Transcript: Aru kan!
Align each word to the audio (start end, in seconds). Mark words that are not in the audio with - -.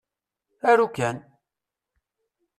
Aru 0.69 0.87
kan! 0.95 1.17